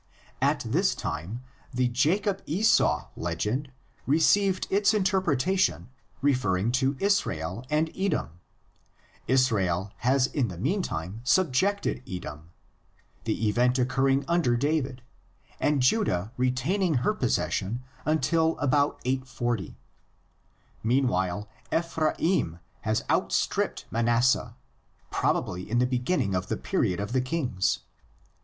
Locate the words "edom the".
12.09-13.47